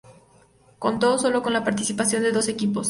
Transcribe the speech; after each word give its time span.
Contó 0.79 1.19
solo 1.19 1.43
con 1.43 1.53
la 1.53 1.63
participación 1.63 2.23
de 2.23 2.31
doce 2.31 2.49
equipos. 2.49 2.79